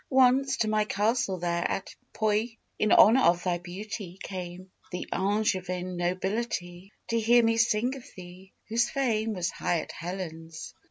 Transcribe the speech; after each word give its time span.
Once 0.09 0.57
to 0.57 0.67
my 0.67 0.83
castle 0.83 1.37
there 1.37 1.69
at 1.69 1.93
Puy, 2.11 2.57
In 2.79 2.91
honor 2.91 3.21
of 3.21 3.43
thy 3.43 3.59
beauty, 3.59 4.17
came 4.23 4.71
The 4.91 5.07
Angevin 5.13 5.95
nobility, 5.95 6.91
To 7.09 7.19
hear 7.19 7.43
me 7.43 7.57
sing 7.57 7.95
of 7.95 8.05
thee, 8.15 8.51
whose 8.67 8.89
fame 8.89 9.33
Was 9.33 9.51
high 9.51 9.81
as 9.81 9.91
Helen's. 9.91 10.73